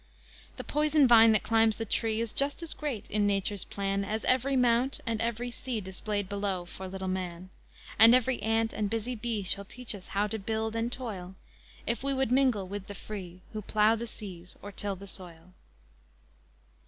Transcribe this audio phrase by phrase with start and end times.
[0.57, 4.25] The poison vine that climbs the tree, Is just as great in Nature's plan As
[4.25, 7.51] every mount and every sea Displayed below for little man.
[7.99, 11.35] And every ant and busy bee Shall teach us how to build and toil
[11.85, 15.53] If we would mingle with the free, Who plough the seas or till the soil.